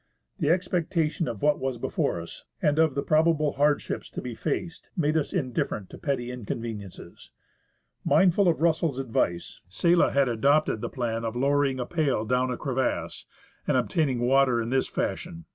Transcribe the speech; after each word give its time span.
The 0.39 0.49
expectation 0.49 1.27
of 1.27 1.43
what 1.43 1.59
was 1.59 1.77
before 1.77 2.19
us 2.19 2.43
and 2.59 2.79
of 2.79 2.95
the 2.95 3.03
probable 3.03 3.51
hardships 3.53 4.09
to 4.09 4.19
be 4.19 4.33
faced 4.33 4.89
made 4.97 5.15
us 5.15 5.31
indifferent 5.31 5.91
to 5.91 5.99
petty 5.99 6.31
inconveniences. 6.31 7.29
Mindful 8.03 8.47
of 8.47 8.61
Russell's 8.63 8.99
ad 8.99 9.11
vice, 9.11 9.61
Sella 9.67 10.11
had 10.11 10.27
adopted 10.27 10.81
the 10.81 10.89
plan 10.89 11.23
of 11.23 11.35
lowering 11.35 11.79
a 11.79 11.85
pail 11.85 12.25
down 12.25 12.49
a 12.49 12.57
crevasse 12.57 13.27
and 13.67 13.77
obtaining 13.77 14.21
water 14.21 14.59
in 14.59 14.71
this 14.71 14.87
fashion. 14.87 15.45